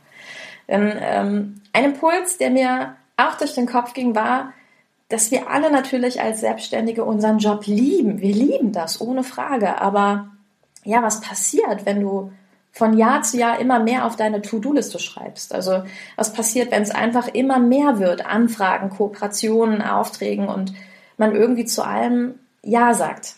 Denn 0.67 0.93
ähm, 1.01 1.61
ein 1.73 1.85
Impuls, 1.85 2.37
der 2.37 2.51
mir 2.51 2.97
auch 3.17 3.35
durch 3.39 3.55
den 3.55 3.65
Kopf 3.65 3.95
ging, 3.95 4.13
war, 4.13 4.53
dass 5.09 5.31
wir 5.31 5.49
alle 5.49 5.71
natürlich 5.71 6.21
als 6.21 6.41
Selbstständige 6.41 7.03
unseren 7.03 7.39
Job 7.39 7.65
lieben. 7.65 8.21
Wir 8.21 8.35
lieben 8.35 8.73
das, 8.73 9.01
ohne 9.01 9.23
Frage. 9.23 9.81
Aber 9.81 10.36
ja, 10.87 11.03
was 11.03 11.19
passiert, 11.19 11.85
wenn 11.85 11.99
du 11.99 12.31
von 12.71 12.97
Jahr 12.97 13.21
zu 13.21 13.37
Jahr 13.37 13.59
immer 13.59 13.79
mehr 13.79 14.05
auf 14.05 14.15
deine 14.15 14.41
To-Do-Liste 14.41 14.99
schreibst. 14.99 15.53
Also 15.53 15.83
was 16.15 16.31
passiert, 16.31 16.71
wenn 16.71 16.81
es 16.81 16.91
einfach 16.91 17.27
immer 17.27 17.59
mehr 17.59 17.99
wird, 17.99 18.25
Anfragen, 18.25 18.89
Kooperationen, 18.89 19.81
Aufträgen 19.81 20.47
und 20.47 20.73
man 21.17 21.35
irgendwie 21.35 21.65
zu 21.65 21.83
allem 21.83 22.35
Ja 22.63 22.93
sagt. 22.93 23.35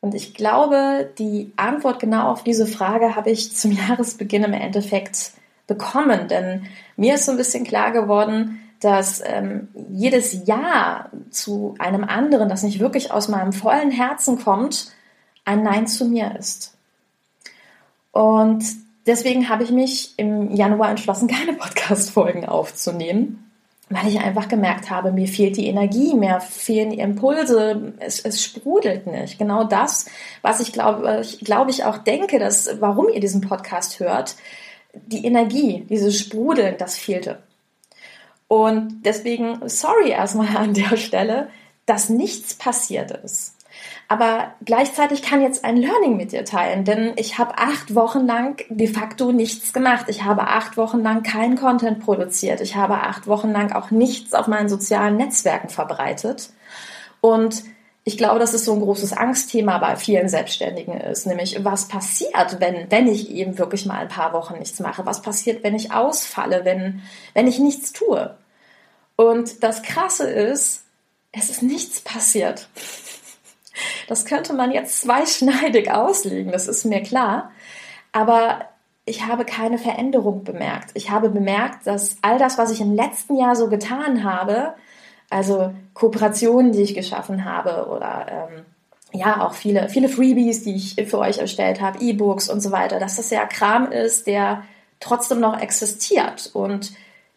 Und 0.00 0.14
ich 0.14 0.34
glaube, 0.34 1.10
die 1.18 1.52
Antwort 1.56 2.00
genau 2.00 2.30
auf 2.30 2.42
diese 2.42 2.66
Frage 2.66 3.16
habe 3.16 3.30
ich 3.30 3.54
zum 3.54 3.72
Jahresbeginn 3.88 4.44
im 4.44 4.54
Endeffekt 4.54 5.32
bekommen, 5.66 6.28
denn 6.28 6.66
mir 6.96 7.16
ist 7.16 7.26
so 7.26 7.32
ein 7.32 7.38
bisschen 7.38 7.64
klar 7.64 7.92
geworden, 7.92 8.60
dass 8.80 9.22
ähm, 9.24 9.68
jedes 9.90 10.46
Ja 10.46 11.10
zu 11.30 11.74
einem 11.78 12.04
anderen, 12.04 12.48
das 12.48 12.62
nicht 12.62 12.80
wirklich 12.80 13.12
aus 13.12 13.28
meinem 13.28 13.52
vollen 13.52 13.90
Herzen 13.90 14.38
kommt, 14.42 14.92
ein 15.44 15.62
Nein 15.62 15.86
zu 15.86 16.06
mir 16.06 16.36
ist. 16.38 16.76
Und 18.12 18.64
deswegen 19.06 19.48
habe 19.48 19.64
ich 19.64 19.70
mich 19.70 20.14
im 20.16 20.54
Januar 20.54 20.90
entschlossen, 20.90 21.28
keine 21.28 21.54
Podcast-Folgen 21.54 22.46
aufzunehmen, 22.46 23.50
weil 23.88 24.08
ich 24.08 24.20
einfach 24.20 24.48
gemerkt 24.48 24.90
habe, 24.90 25.12
mir 25.12 25.28
fehlt 25.28 25.56
die 25.56 25.66
Energie, 25.66 26.14
mir 26.14 26.40
fehlen 26.40 26.90
die 26.90 27.00
Impulse, 27.00 27.94
es, 27.98 28.20
es 28.20 28.42
sprudelt 28.42 29.06
nicht. 29.06 29.38
Genau 29.38 29.64
das, 29.64 30.06
was 30.40 30.60
ich 30.60 30.72
glaube, 30.72 31.20
ich 31.22 31.40
glaube 31.40 31.70
ich 31.70 31.84
auch 31.84 31.98
denke, 31.98 32.38
dass, 32.38 32.80
warum 32.80 33.08
ihr 33.08 33.20
diesen 33.20 33.40
Podcast 33.40 34.00
hört, 34.00 34.36
die 34.94 35.24
Energie, 35.24 35.86
dieses 35.88 36.18
Sprudeln, 36.18 36.76
das 36.78 36.96
fehlte. 36.96 37.38
Und 38.48 39.02
deswegen, 39.04 39.66
sorry 39.68 40.10
erstmal 40.10 40.56
an 40.56 40.74
der 40.74 40.96
Stelle, 40.98 41.48
dass 41.86 42.10
nichts 42.10 42.54
passiert 42.54 43.10
ist. 43.10 43.56
Aber 44.08 44.54
gleichzeitig 44.64 45.22
kann 45.22 45.42
jetzt 45.42 45.64
ein 45.64 45.76
Learning 45.76 46.16
mit 46.16 46.32
dir 46.32 46.44
teilen, 46.44 46.84
denn 46.84 47.12
ich 47.16 47.38
habe 47.38 47.58
acht 47.58 47.94
Wochen 47.94 48.26
lang 48.26 48.62
de 48.68 48.86
facto 48.86 49.32
nichts 49.32 49.72
gemacht. 49.72 50.06
Ich 50.08 50.24
habe 50.24 50.48
acht 50.48 50.76
Wochen 50.76 51.00
lang 51.00 51.22
keinen 51.22 51.56
Content 51.56 52.00
produziert. 52.00 52.60
Ich 52.60 52.76
habe 52.76 52.94
acht 52.94 53.26
Wochen 53.26 53.50
lang 53.50 53.72
auch 53.72 53.90
nichts 53.90 54.34
auf 54.34 54.46
meinen 54.46 54.68
sozialen 54.68 55.16
Netzwerken 55.16 55.68
verbreitet. 55.68 56.50
Und 57.20 57.64
ich 58.04 58.18
glaube, 58.18 58.40
dass 58.40 58.52
es 58.52 58.64
so 58.64 58.72
ein 58.72 58.80
großes 58.80 59.12
Angstthema 59.12 59.78
bei 59.78 59.94
vielen 59.96 60.28
Selbstständigen 60.28 61.00
ist, 61.00 61.26
nämlich 61.26 61.64
was 61.64 61.86
passiert, 61.86 62.58
wenn, 62.58 62.90
wenn 62.90 63.06
ich 63.06 63.30
eben 63.30 63.58
wirklich 63.58 63.86
mal 63.86 63.98
ein 63.98 64.08
paar 64.08 64.32
Wochen 64.32 64.58
nichts 64.58 64.80
mache? 64.80 65.06
Was 65.06 65.22
passiert, 65.22 65.62
wenn 65.62 65.76
ich 65.76 65.92
ausfalle, 65.92 66.64
wenn, 66.64 67.02
wenn 67.34 67.46
ich 67.46 67.60
nichts 67.60 67.92
tue? 67.92 68.36
Und 69.14 69.62
das 69.62 69.82
Krasse 69.82 70.28
ist, 70.28 70.84
es 71.30 71.48
ist 71.48 71.62
nichts 71.62 72.00
passiert. 72.00 72.68
Das 74.08 74.24
könnte 74.24 74.52
man 74.52 74.72
jetzt 74.72 75.00
zweischneidig 75.02 75.90
auslegen, 75.92 76.52
das 76.52 76.68
ist 76.68 76.84
mir 76.84 77.02
klar. 77.02 77.50
Aber 78.12 78.66
ich 79.04 79.26
habe 79.26 79.44
keine 79.44 79.78
Veränderung 79.78 80.44
bemerkt. 80.44 80.90
Ich 80.94 81.10
habe 81.10 81.28
bemerkt, 81.28 81.86
dass 81.86 82.16
all 82.22 82.38
das, 82.38 82.58
was 82.58 82.70
ich 82.70 82.80
im 82.80 82.94
letzten 82.94 83.36
Jahr 83.36 83.56
so 83.56 83.68
getan 83.68 84.22
habe, 84.22 84.74
also 85.28 85.72
Kooperationen, 85.94 86.72
die 86.72 86.82
ich 86.82 86.94
geschaffen 86.94 87.44
habe 87.44 87.88
oder 87.88 88.26
ähm, 88.28 88.64
ja 89.12 89.44
auch 89.44 89.54
viele, 89.54 89.88
viele 89.88 90.08
Freebies, 90.08 90.62
die 90.62 90.76
ich 90.76 90.94
für 91.08 91.18
euch 91.18 91.38
erstellt 91.38 91.80
habe, 91.80 91.98
E-Books 92.00 92.48
und 92.48 92.60
so 92.60 92.70
weiter, 92.70 93.00
dass 93.00 93.16
das 93.16 93.30
ja 93.30 93.44
Kram 93.46 93.90
ist, 93.90 94.26
der 94.26 94.62
trotzdem 95.00 95.40
noch 95.40 95.60
existiert 95.60 96.50
und 96.52 96.92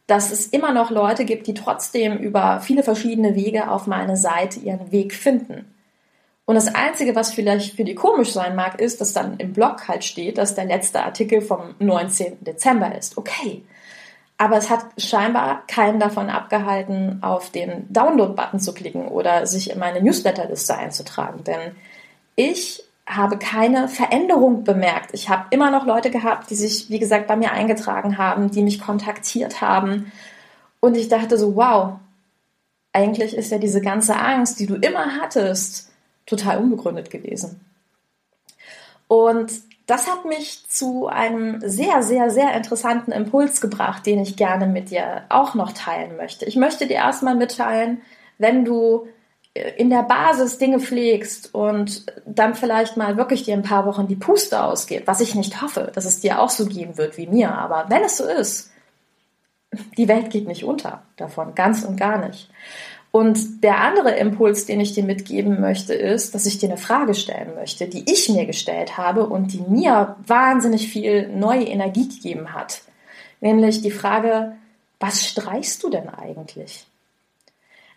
dass 0.08 0.32
es 0.32 0.48
immer 0.48 0.72
noch 0.72 0.92
Leute 0.92 1.26
gibt, 1.26 1.48
die 1.48 1.56
trotzdem 1.56 2.18
über 2.18 2.62
viele 2.62 2.84
verschiedene 2.84 3.36
Wege 3.36 3.72
auf 3.72 3.88
meine 3.88 4.18
Seite 4.18 4.60
ihren 4.60 4.92
Weg 4.92 5.14
finden. 5.14 5.75
Und 6.46 6.56
das 6.56 6.74
Einzige, 6.74 7.16
was 7.16 7.34
vielleicht 7.34 7.76
für 7.76 7.84
die 7.84 7.96
komisch 7.96 8.32
sein 8.32 8.56
mag, 8.56 8.80
ist, 8.80 9.02
dass 9.02 9.14
dann 9.14 9.38
im 9.38 9.54
Blog 9.54 9.88
halt 9.88 10.04
steht, 10.04 10.38
dass 10.38 10.54
der 10.54 10.66
letzte 10.66 11.04
Artikel 11.04 11.42
vom 11.42 11.74
19. 11.80 12.44
Dezember 12.44 12.96
ist. 12.96 13.18
Okay. 13.18 13.64
Aber 14.38 14.58
es 14.58 14.70
hat 14.70 14.86
scheinbar 14.98 15.66
keinen 15.68 16.00
davon 16.00 16.30
abgehalten, 16.30 17.20
auf 17.24 17.50
den 17.52 17.92
Download-Button 17.92 18.60
zu 18.60 18.74
klicken 18.74 19.08
oder 19.08 19.48
sich 19.48 19.72
in 19.72 19.80
meine 19.80 20.02
Newsletterliste 20.02 20.78
einzutragen. 20.78 21.44
Denn 21.46 21.76
ich 22.36 22.84
habe 23.08 23.38
keine 23.38 23.88
Veränderung 23.88 24.64
bemerkt. 24.64 25.12
Ich 25.14 25.30
habe 25.30 25.46
immer 25.52 25.72
noch 25.72 25.86
Leute 25.86 26.12
gehabt, 26.12 26.50
die 26.50 26.56
sich, 26.56 26.90
wie 26.90 27.00
gesagt, 27.00 27.28
bei 27.28 27.36
mir 27.36 27.54
eingetragen 27.54 28.18
haben, 28.18 28.52
die 28.52 28.62
mich 28.62 28.82
kontaktiert 28.82 29.62
haben. 29.62 30.12
Und 30.80 30.98
ich 30.98 31.08
dachte 31.08 31.38
so, 31.38 31.56
wow, 31.56 31.94
eigentlich 32.94 33.36
ist 33.36 33.52
ja 33.52 33.58
diese 33.58 33.82
ganze 33.82 34.18
Angst, 34.18 34.60
die 34.60 34.68
du 34.68 34.76
immer 34.76 35.22
hattest, 35.22 35.92
total 36.26 36.58
unbegründet 36.60 37.10
gewesen. 37.10 37.62
Und 39.08 39.52
das 39.86 40.08
hat 40.08 40.26
mich 40.26 40.68
zu 40.68 41.08
einem 41.08 41.62
sehr, 41.62 42.02
sehr, 42.02 42.32
sehr 42.32 42.56
interessanten 42.56 43.12
Impuls 43.12 43.62
gebracht, 43.62 44.06
den 44.06 44.20
ich 44.20 44.36
gerne 44.36 44.66
mit 44.66 44.90
dir 44.90 45.24
auch 45.30 45.54
noch 45.54 45.74
teilen 45.74 46.18
möchte. 46.18 46.46
Ich 46.46 46.56
möchte 46.56 46.88
dir 46.88 46.96
erstmal 46.96 47.36
mitteilen, 47.36 48.02
wenn 48.40 48.66
du 48.66 49.08
äh, 49.54 49.74
in 49.78 49.92
der 49.92 50.02
Basis 50.02 50.58
Dinge 50.58 50.80
pflegst 50.80 51.54
und 51.54 52.06
dann 52.26 52.56
vielleicht 52.56 52.98
mal 52.98 53.16
wirklich 53.16 53.44
dir 53.44 53.54
ein 53.54 53.62
paar 53.62 53.86
Wochen 53.86 54.08
die 54.08 54.16
Puste 54.16 54.64
ausgeht, 54.64 55.04
was 55.06 55.22
ich 55.22 55.36
nicht 55.36 55.62
hoffe, 55.62 55.92
dass 55.94 56.06
es 56.06 56.20
dir 56.20 56.42
auch 56.42 56.50
so 56.50 56.66
geben 56.66 56.98
wird 56.98 57.18
wie 57.18 57.28
mir, 57.28 57.54
aber 57.54 57.86
wenn 57.90 58.04
es 58.04 58.18
so 58.18 58.26
ist, 58.26 58.72
die 59.98 60.08
Welt 60.08 60.30
geht 60.30 60.48
nicht 60.48 60.64
unter 60.64 61.04
davon, 61.18 61.54
ganz 61.54 61.84
und 61.84 61.98
gar 61.98 62.26
nicht. 62.26 62.50
Und 63.16 63.64
der 63.64 63.80
andere 63.80 64.14
Impuls, 64.18 64.66
den 64.66 64.82
ich 64.82 64.92
dir 64.92 65.06
mitgeben 65.06 65.62
möchte, 65.62 65.94
ist, 65.94 66.36
dass 66.36 66.46
ich 66.46 66.58
dir 66.58 66.68
eine 66.68 66.78
Frage 66.78 67.14
stellen 67.14 67.56
möchte, 67.56 67.88
die 67.88 68.04
ich 68.12 68.28
mir 68.28 68.46
gestellt 68.46 68.98
habe 68.98 69.26
und 69.26 69.54
die 69.54 69.62
mir 69.62 70.18
wahnsinnig 70.28 70.90
viel 70.90 71.30
neue 71.30 71.64
Energie 71.64 72.10
gegeben 72.10 72.54
hat. 72.54 72.82
Nämlich 73.40 73.82
die 73.82 73.92
Frage, 73.92 74.58
was 75.00 75.26
streichst 75.26 75.82
du 75.82 75.90
denn 75.90 76.10
eigentlich? 76.10 76.88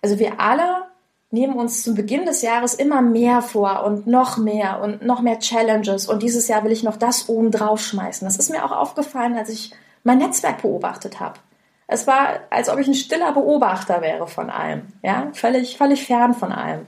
Also 0.02 0.20
wir 0.20 0.38
alle 0.38 0.84
nehmen 1.32 1.54
uns 1.54 1.82
zum 1.82 1.96
Beginn 1.96 2.25
des 2.25 2.42
Jahres 2.42 2.75
immer 2.75 3.02
mehr 3.02 3.42
vor 3.42 3.82
und 3.82 4.06
noch 4.06 4.37
mehr 4.37 4.80
und 4.80 5.04
noch 5.04 5.20
mehr 5.20 5.40
Challenges 5.40 6.06
und 6.06 6.22
dieses 6.22 6.46
Jahr 6.46 6.62
will 6.62 6.70
ich 6.70 6.84
noch 6.84 6.96
das 6.96 7.28
oben 7.28 7.50
drauf 7.50 7.80
schmeißen. 7.80 8.25
Das 8.25 8.37
ist 8.37 8.50
mir 8.50 8.64
auch 8.64 8.70
aufgefallen, 8.70 9.37
als 9.37 9.48
ich 9.48 9.72
mein 10.04 10.18
Netzwerk 10.18 10.62
beobachtet 10.62 11.18
habe. 11.18 11.40
Es 11.88 12.07
war, 12.07 12.40
als 12.50 12.68
ob 12.68 12.78
ich 12.78 12.87
ein 12.87 12.95
stiller 12.95 13.33
Beobachter 13.33 14.02
wäre 14.02 14.28
von 14.28 14.50
allem, 14.50 14.83
ja, 15.02 15.28
völlig, 15.33 15.78
völlig 15.78 16.07
fern 16.07 16.35
von 16.35 16.52
allem. 16.52 16.87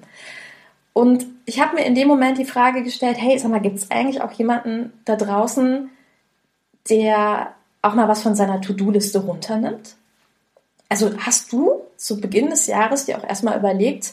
Und 0.93 1.25
ich 1.47 1.59
habe 1.59 1.77
mir 1.77 1.87
in 1.87 1.95
dem 1.95 2.07
Moment 2.07 2.37
die 2.37 2.45
Frage 2.45 2.83
gestellt, 2.83 3.17
hey, 3.19 3.39
sag 3.39 3.51
mal, 3.51 3.61
gibt 3.61 3.79
es 3.79 3.91
eigentlich 3.91 4.21
auch 4.21 4.33
jemanden 4.33 4.93
da 5.07 5.17
draußen, 5.17 5.91
der 6.91 7.55
auch 7.81 7.95
mal 7.95 8.09
was 8.09 8.23
von 8.23 8.35
seiner 8.35 8.61
To-Do-Liste 8.61 9.21
runternimmt? 9.21 9.97
Also 10.91 11.13
hast 11.19 11.51
du 11.53 11.81
zu 11.97 12.21
Beginn 12.21 12.51
des 12.51 12.67
Jahres 12.67 13.07
dir 13.07 13.17
auch 13.17 13.25
erstmal 13.25 13.59
überlegt, 13.59 14.13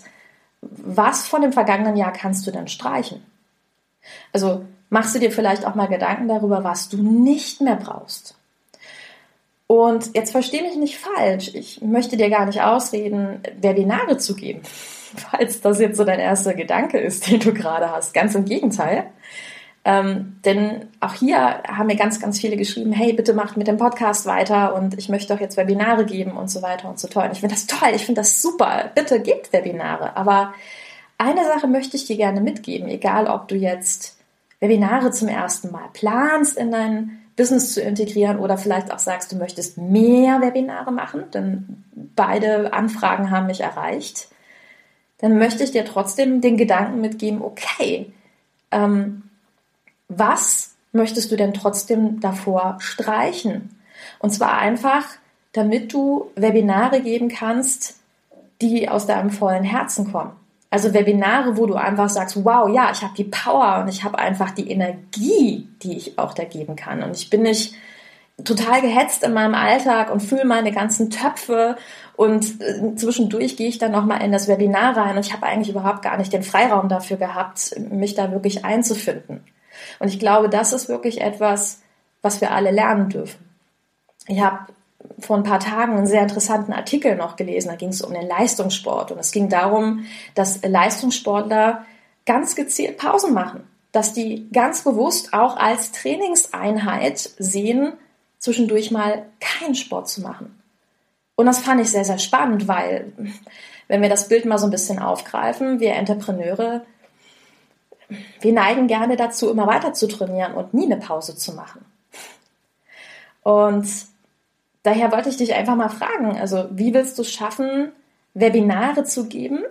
was 0.62 1.28
von 1.28 1.42
dem 1.42 1.52
vergangenen 1.52 1.98
Jahr 1.98 2.14
kannst 2.14 2.48
du 2.48 2.52
denn 2.52 2.70
streichen? 2.70 3.26
Also 4.32 4.64
machst 4.90 5.14
du 5.14 5.20
dir 5.20 5.32
vielleicht 5.32 5.66
auch 5.66 5.76
mal 5.76 5.88
Gedanken 5.88 6.30
darüber, 6.30 6.64
was 6.64 6.88
du 6.88 6.98
nicht 6.98 7.60
mehr 7.60 7.76
brauchst? 7.76 8.37
Und 9.68 10.16
jetzt 10.16 10.32
verstehe 10.32 10.64
mich 10.64 10.78
nicht 10.78 10.98
falsch. 10.98 11.52
Ich 11.54 11.82
möchte 11.82 12.16
dir 12.16 12.30
gar 12.30 12.46
nicht 12.46 12.62
ausreden, 12.62 13.42
Webinare 13.60 14.18
zu 14.18 14.34
geben, 14.34 14.62
falls 14.64 15.62
das 15.62 15.80
jetzt 15.80 15.98
so 15.98 16.06
dein 16.06 16.20
erster 16.20 16.54
Gedanke 16.54 16.98
ist, 16.98 17.30
den 17.30 17.42
du 17.42 17.54
gerade 17.54 17.92
hast. 17.92 18.14
Ganz 18.14 18.34
im 18.34 18.46
Gegenteil. 18.46 19.12
Ähm, 19.84 20.40
denn 20.44 20.88
auch 21.00 21.14
hier 21.14 21.64
haben 21.66 21.88
mir 21.88 21.96
ganz, 21.96 22.20
ganz 22.20 22.40
viele 22.40 22.58
geschrieben, 22.58 22.92
hey, 22.92 23.14
bitte 23.14 23.34
macht 23.34 23.56
mit 23.56 23.68
dem 23.68 23.78
Podcast 23.78 24.26
weiter 24.26 24.76
und 24.76 24.98
ich 24.98 25.08
möchte 25.08 25.34
auch 25.34 25.40
jetzt 25.40 25.56
Webinare 25.56 26.06
geben 26.06 26.32
und 26.32 26.50
so 26.50 26.62
weiter 26.62 26.90
und 26.90 27.00
so 27.00 27.08
toll. 27.08 27.24
Und 27.24 27.32
ich 27.32 27.40
finde 27.40 27.56
das 27.56 27.68
toll, 27.68 27.92
ich 27.96 28.06
finde 28.06 28.20
das 28.20 28.42
super. 28.42 28.92
Bitte 28.96 29.22
gebt 29.22 29.54
Webinare. 29.54 30.18
Aber 30.18 30.54
eine 31.18 31.46
Sache 31.46 31.68
möchte 31.68 31.96
ich 31.96 32.06
dir 32.06 32.18
gerne 32.18 32.42
mitgeben, 32.42 32.90
egal 32.90 33.28
ob 33.28 33.48
du 33.48 33.56
jetzt 33.56 34.18
Webinare 34.60 35.12
zum 35.12 35.30
ersten 35.30 35.72
Mal 35.72 35.88
planst 35.94 36.58
in 36.58 36.72
dein 36.72 37.22
Business 37.38 37.74
zu 37.74 37.82
integrieren 37.82 38.40
oder 38.40 38.58
vielleicht 38.58 38.92
auch 38.92 39.00
sagst, 39.00 39.32
du 39.32 39.38
möchtest 39.38 39.78
mehr 39.78 40.42
Webinare 40.42 40.92
machen, 40.92 41.32
denn 41.34 41.84
beide 42.16 42.74
Anfragen 42.74 43.32
haben 43.32 43.46
mich 43.46 43.62
erreicht, 43.62 44.28
dann 45.20 45.38
möchte 45.38 45.64
ich 45.64 45.72
dir 45.72 45.86
trotzdem 45.86 46.42
den 46.42 46.58
Gedanken 46.58 47.00
mitgeben, 47.00 47.42
okay, 47.42 48.12
ähm, 48.72 49.24
was 50.10 50.76
möchtest 50.92 51.32
du 51.32 51.36
denn 51.36 51.54
trotzdem 51.54 52.20
davor 52.20 52.78
streichen? 52.80 53.78
Und 54.20 54.32
zwar 54.32 54.58
einfach, 54.58 55.06
damit 55.54 55.94
du 55.94 56.32
Webinare 56.36 57.02
geben 57.02 57.30
kannst, 57.30 58.00
die 58.62 58.90
aus 58.90 59.06
deinem 59.06 59.30
vollen 59.30 59.64
Herzen 59.64 60.12
kommen. 60.12 60.32
Also 60.70 60.94
Webinare, 60.94 61.58
wo 61.58 61.66
du 61.66 61.76
einfach 61.76 62.10
sagst, 62.10 62.44
wow, 62.44 62.70
ja, 62.70 62.92
ich 62.92 63.02
habe 63.02 63.14
die 63.16 63.24
Power 63.24 63.80
und 63.82 63.88
ich 63.88 64.04
habe 64.04 64.20
einfach 64.20 64.52
die 64.52 64.70
Energie, 64.70 65.68
die 65.82 65.96
ich 65.96 66.20
auch 66.20 66.34
da 66.34 66.44
geben 66.44 66.76
kann. 66.76 67.04
Und 67.04 67.16
ich 67.16 67.30
bin 67.30 67.44
nicht 67.44 67.76
total 68.44 68.82
gehetzt 68.82 69.24
in 69.24 69.34
meinem 69.34 69.56
Alltag 69.56 70.12
und 70.12 70.22
fühle 70.22 70.46
meine 70.46 70.72
ganzen 70.72 71.10
Töpfe 71.10 71.78
und 72.16 72.62
äh, 72.62 72.96
zwischendurch 72.96 73.58
gehe 73.58 73.68
ich 73.68 73.80
dann 73.80 73.92
nochmal 73.92 74.22
in 74.22 74.32
das 74.32 74.48
Webinar 74.48 74.96
rein 74.96 75.16
und 75.16 75.26
ich 75.26 75.34
habe 75.34 75.46
eigentlich 75.46 75.70
überhaupt 75.70 76.04
gar 76.04 76.18
nicht 76.18 76.34
den 76.34 76.44
Freiraum 76.44 76.88
dafür 76.88 77.18
gehabt, 77.18 77.76
mich 77.90 78.14
da 78.14 78.32
wirklich 78.32 78.64
einzufinden. 78.64 79.44
Und 80.00 80.10
ich 80.10 80.20
glaube, 80.20 80.50
das 80.50 80.74
ist 80.74 80.90
wirklich 80.90 81.22
etwas, 81.22 81.82
was 82.22 82.42
wir 82.42 82.52
alle 82.52 82.72
lernen 82.72 83.10
dürfen. 83.10 83.44
Ich 84.28 84.42
habe 84.42 84.68
vor 85.20 85.38
ein 85.38 85.44
paar 85.44 85.60
Tagen 85.60 85.98
einen 85.98 86.08
sehr 86.08 86.22
interessanten 86.22 86.74
Artikel 86.74 87.16
noch 87.16 87.36
gelesen. 87.36 87.70
Da 87.70 87.76
ging 87.76 87.90
es 87.90 88.02
um 88.02 88.14
den 88.14 88.28
Leistungssport. 88.28 89.12
Und 89.12 89.20
es 89.20 89.32
ging 89.32 89.50
darum, 89.50 90.06
dass 90.36 90.62
Leistungssportler 90.62 91.86
ganz 92.26 92.56
gezielt 92.56 92.98
Pausen 92.98 93.34
machen. 93.34 93.68
Dass 93.92 94.14
die 94.14 94.50
ganz 94.52 94.84
bewusst 94.84 95.34
auch 95.34 95.58
als 95.58 95.92
Trainingseinheit 95.92 97.32
sehen, 97.40 97.94
zwischendurch 98.38 98.92
mal 98.92 99.26
keinen 99.40 99.76
Sport 99.76 100.08
zu 100.10 100.22
machen. 100.22 100.62
Und 101.36 101.46
das 101.46 101.60
fand 101.60 101.82
ich 101.82 101.90
sehr, 101.90 102.06
sehr 102.06 102.20
spannend, 102.20 102.68
weil, 102.68 103.14
wenn 103.88 104.02
wir 104.02 104.10
das 104.10 104.28
Bild 104.28 104.46
mal 104.46 104.58
so 104.58 104.66
ein 104.66 104.72
bisschen 104.72 105.00
aufgreifen, 105.00 105.80
wir 105.80 105.94
Entrepreneure, 105.94 106.84
wir 108.42 108.54
neigen 108.54 108.88
gerne 108.88 109.16
dazu, 109.16 109.50
immer 109.50 109.68
weiter 109.68 109.94
zu 109.94 110.08
trainieren 110.08 110.54
und 110.54 110.74
nie 110.74 110.86
eine 110.86 110.98
Pause 110.98 111.36
zu 111.36 111.54
machen. 111.54 111.86
Und 113.44 113.88
Daher 114.88 115.12
wollte 115.12 115.28
ich 115.28 115.36
dich 115.36 115.54
einfach 115.54 115.76
mal 115.76 115.90
fragen, 115.90 116.40
also 116.40 116.70
wie 116.72 116.94
willst 116.94 117.18
du 117.18 117.22
es 117.24 117.30
schaffen, 117.30 117.92
Webinare 118.34 119.04
zu 119.04 119.28
geben, 119.28 119.66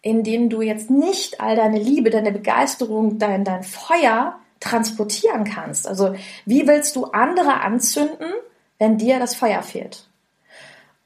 in 0.00 0.22
denen 0.22 0.48
du 0.48 0.62
jetzt 0.62 0.88
nicht 0.88 1.42
all 1.42 1.56
deine 1.56 1.78
Liebe, 1.78 2.08
deine 2.08 2.32
Begeisterung, 2.32 3.18
dein, 3.18 3.44
dein 3.44 3.62
Feuer 3.62 4.38
transportieren 4.60 5.44
kannst? 5.44 5.86
Also 5.86 6.14
wie 6.46 6.66
willst 6.66 6.96
du 6.96 7.04
andere 7.04 7.60
anzünden, 7.60 8.32
wenn 8.78 8.96
dir 8.96 9.18
das 9.18 9.34
Feuer 9.34 9.60
fehlt? 9.60 10.06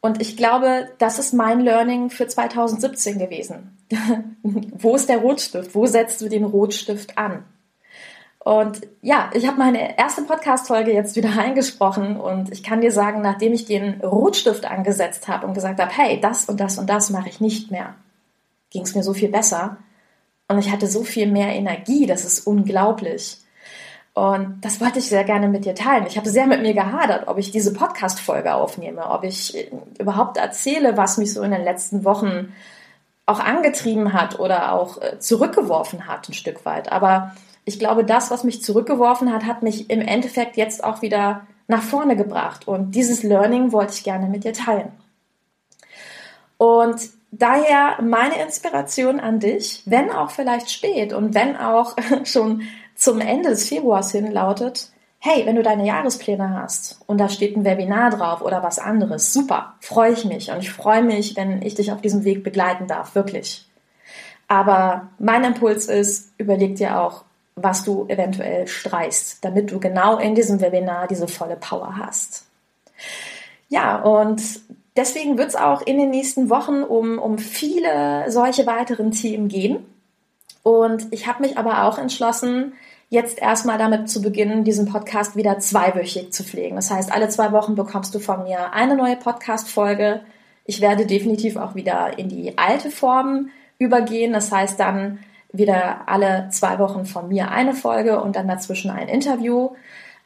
Und 0.00 0.22
ich 0.22 0.36
glaube, 0.36 0.88
das 0.98 1.18
ist 1.18 1.34
mein 1.34 1.58
Learning 1.58 2.10
für 2.10 2.28
2017 2.28 3.18
gewesen. 3.18 3.76
Wo 4.44 4.94
ist 4.94 5.08
der 5.08 5.18
Rotstift? 5.18 5.74
Wo 5.74 5.86
setzt 5.86 6.20
du 6.20 6.28
den 6.28 6.44
Rotstift 6.44 7.18
an? 7.18 7.42
Und 8.48 8.80
ja, 9.02 9.28
ich 9.34 9.46
habe 9.46 9.58
meine 9.58 9.98
erste 9.98 10.22
Podcast-Folge 10.22 10.90
jetzt 10.90 11.16
wieder 11.16 11.38
eingesprochen 11.38 12.18
und 12.18 12.50
ich 12.50 12.62
kann 12.62 12.80
dir 12.80 12.90
sagen, 12.90 13.20
nachdem 13.20 13.52
ich 13.52 13.66
den 13.66 14.00
Rotstift 14.00 14.64
angesetzt 14.64 15.28
habe 15.28 15.46
und 15.46 15.52
gesagt 15.52 15.78
habe, 15.78 15.90
hey, 15.94 16.18
das 16.18 16.46
und 16.46 16.58
das 16.58 16.78
und 16.78 16.88
das 16.88 17.10
mache 17.10 17.28
ich 17.28 17.42
nicht 17.42 17.70
mehr, 17.70 17.94
ging 18.70 18.84
es 18.84 18.94
mir 18.94 19.02
so 19.02 19.12
viel 19.12 19.28
besser 19.28 19.76
und 20.48 20.56
ich 20.56 20.72
hatte 20.72 20.86
so 20.86 21.04
viel 21.04 21.26
mehr 21.30 21.54
Energie, 21.54 22.06
das 22.06 22.24
ist 22.24 22.46
unglaublich. 22.46 23.36
Und 24.14 24.62
das 24.62 24.80
wollte 24.80 25.00
ich 25.00 25.10
sehr 25.10 25.24
gerne 25.24 25.48
mit 25.48 25.66
dir 25.66 25.74
teilen. 25.74 26.06
Ich 26.06 26.16
habe 26.16 26.30
sehr 26.30 26.46
mit 26.46 26.62
mir 26.62 26.72
gehadert, 26.72 27.28
ob 27.28 27.36
ich 27.36 27.50
diese 27.50 27.74
Podcast-Folge 27.74 28.54
aufnehme, 28.54 29.10
ob 29.10 29.24
ich 29.24 29.70
überhaupt 29.98 30.38
erzähle, 30.38 30.96
was 30.96 31.18
mich 31.18 31.34
so 31.34 31.42
in 31.42 31.50
den 31.50 31.64
letzten 31.64 32.02
Wochen 32.02 32.54
auch 33.26 33.40
angetrieben 33.40 34.14
hat 34.14 34.40
oder 34.40 34.72
auch 34.72 35.02
äh, 35.02 35.18
zurückgeworfen 35.18 36.06
hat 36.06 36.30
ein 36.30 36.32
Stück 36.32 36.64
weit. 36.64 36.90
Aber 36.90 37.32
ich 37.68 37.78
glaube, 37.78 38.02
das, 38.02 38.30
was 38.30 38.44
mich 38.44 38.62
zurückgeworfen 38.62 39.32
hat, 39.32 39.44
hat 39.44 39.62
mich 39.62 39.90
im 39.90 40.00
Endeffekt 40.00 40.56
jetzt 40.56 40.82
auch 40.82 41.02
wieder 41.02 41.46
nach 41.66 41.82
vorne 41.82 42.16
gebracht. 42.16 42.66
Und 42.66 42.92
dieses 42.92 43.22
Learning 43.22 43.72
wollte 43.72 43.92
ich 43.92 44.04
gerne 44.04 44.26
mit 44.26 44.44
dir 44.44 44.54
teilen. 44.54 44.90
Und 46.56 47.10
daher 47.30 47.98
meine 48.02 48.42
Inspiration 48.42 49.20
an 49.20 49.38
dich, 49.38 49.82
wenn 49.84 50.10
auch 50.10 50.30
vielleicht 50.30 50.70
spät 50.70 51.12
und 51.12 51.34
wenn 51.34 51.56
auch 51.56 51.94
schon 52.24 52.62
zum 52.96 53.20
Ende 53.20 53.50
des 53.50 53.68
Februars 53.68 54.10
hin 54.12 54.32
lautet, 54.32 54.90
hey, 55.20 55.44
wenn 55.44 55.56
du 55.56 55.62
deine 55.62 55.86
Jahrespläne 55.86 56.54
hast 56.54 57.00
und 57.06 57.18
da 57.18 57.28
steht 57.28 57.54
ein 57.56 57.64
Webinar 57.64 58.10
drauf 58.10 58.40
oder 58.40 58.62
was 58.62 58.78
anderes, 58.78 59.32
super, 59.32 59.74
freue 59.80 60.12
ich 60.12 60.24
mich 60.24 60.50
und 60.50 60.60
ich 60.60 60.70
freue 60.70 61.02
mich, 61.02 61.36
wenn 61.36 61.60
ich 61.60 61.74
dich 61.74 61.92
auf 61.92 62.00
diesem 62.00 62.24
Weg 62.24 62.42
begleiten 62.42 62.86
darf, 62.86 63.14
wirklich. 63.14 63.68
Aber 64.48 65.08
mein 65.18 65.44
Impuls 65.44 65.86
ist, 65.86 66.32
überleg 66.38 66.76
dir 66.76 66.98
auch, 66.98 67.24
was 67.62 67.84
du 67.84 68.06
eventuell 68.08 68.66
streichst, 68.66 69.44
damit 69.44 69.70
du 69.70 69.80
genau 69.80 70.18
in 70.18 70.34
diesem 70.34 70.60
Webinar 70.60 71.06
diese 71.06 71.28
volle 71.28 71.56
Power 71.56 71.96
hast. 71.96 72.46
Ja, 73.68 73.96
und 73.96 74.42
deswegen 74.96 75.38
wird 75.38 75.50
es 75.50 75.56
auch 75.56 75.82
in 75.82 75.98
den 75.98 76.10
nächsten 76.10 76.50
Wochen 76.50 76.82
um, 76.82 77.18
um 77.18 77.38
viele 77.38 78.24
solche 78.30 78.66
weiteren 78.66 79.10
Themen 79.10 79.48
gehen. 79.48 79.84
Und 80.62 81.06
ich 81.12 81.26
habe 81.26 81.42
mich 81.42 81.56
aber 81.56 81.84
auch 81.84 81.98
entschlossen, 81.98 82.72
jetzt 83.10 83.40
erstmal 83.40 83.78
damit 83.78 84.10
zu 84.10 84.20
beginnen, 84.20 84.64
diesen 84.64 84.86
Podcast 84.86 85.36
wieder 85.36 85.58
zweiwöchig 85.58 86.32
zu 86.32 86.44
pflegen. 86.44 86.76
Das 86.76 86.90
heißt, 86.90 87.10
alle 87.12 87.28
zwei 87.28 87.52
Wochen 87.52 87.74
bekommst 87.74 88.14
du 88.14 88.18
von 88.18 88.42
mir 88.42 88.72
eine 88.72 88.96
neue 88.96 89.16
Podcast-Folge. 89.16 90.20
Ich 90.64 90.80
werde 90.80 91.06
definitiv 91.06 91.56
auch 91.56 91.74
wieder 91.74 92.18
in 92.18 92.28
die 92.28 92.58
alte 92.58 92.90
Form 92.90 93.48
übergehen. 93.78 94.32
Das 94.32 94.52
heißt 94.52 94.78
dann 94.78 95.20
wieder 95.52 96.08
alle 96.08 96.48
zwei 96.50 96.78
Wochen 96.78 97.06
von 97.06 97.28
mir 97.28 97.50
eine 97.50 97.74
Folge 97.74 98.20
und 98.20 98.36
dann 98.36 98.48
dazwischen 98.48 98.90
ein 98.90 99.08
Interview. 99.08 99.70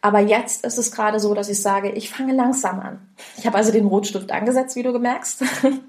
Aber 0.01 0.19
jetzt 0.19 0.65
ist 0.65 0.79
es 0.79 0.91
gerade 0.91 1.21
so, 1.21 1.33
dass 1.33 1.49
ich 1.49 1.63
sage, 1.63 1.91
ich 1.91 2.11
fange 2.11 2.35
langsam 2.35 2.81
an. 2.81 2.99
Ich 3.37 3.47
habe 3.47 3.57
also 3.57 3.71
den 3.71 3.87
Rotstift 3.87 4.33
angesetzt, 4.33 4.75
wie 4.75 4.83
du 4.83 4.93
gemerkst. 4.93 5.45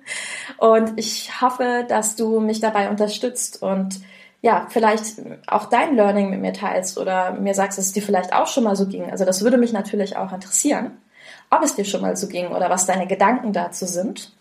Und 0.57 0.93
ich 0.97 1.41
hoffe, 1.41 1.85
dass 1.87 2.15
du 2.15 2.39
mich 2.39 2.59
dabei 2.59 2.89
unterstützt 2.89 3.61
und 3.61 3.99
ja, 4.41 4.67
vielleicht 4.69 5.15
auch 5.47 5.65
dein 5.65 5.95
Learning 5.95 6.29
mit 6.29 6.41
mir 6.41 6.53
teilst 6.53 6.97
oder 6.97 7.31
mir 7.31 7.53
sagst, 7.53 7.77
dass 7.77 7.85
es 7.85 7.93
dir 7.93 8.03
vielleicht 8.03 8.33
auch 8.33 8.47
schon 8.47 8.65
mal 8.65 8.75
so 8.75 8.87
ging. 8.87 9.09
Also 9.09 9.23
das 9.23 9.41
würde 9.41 9.57
mich 9.57 9.71
natürlich 9.71 10.17
auch 10.17 10.33
interessieren, 10.33 10.97
ob 11.49 11.63
es 11.63 11.75
dir 11.75 11.85
schon 11.85 12.01
mal 12.01 12.17
so 12.17 12.27
ging 12.27 12.47
oder 12.47 12.69
was 12.69 12.85
deine 12.85 13.07
Gedanken 13.07 13.53
dazu 13.53 13.85
sind. 13.85 14.33